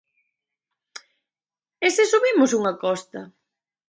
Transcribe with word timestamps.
_¿E 1.85 1.87
se 1.95 2.03
subimos 2.11 2.51
unha 2.59 2.73
costa? 2.83 3.21